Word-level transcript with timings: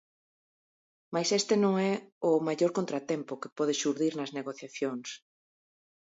Mais 1.13 1.29
este 1.39 1.55
non 1.63 1.73
é 1.91 1.93
o 2.29 2.31
maior 2.47 2.71
contratempo 2.79 3.39
que 3.41 3.53
pode 3.57 3.73
xurdir 3.81 4.13
nas 4.15 4.33
negociacións. 4.37 5.07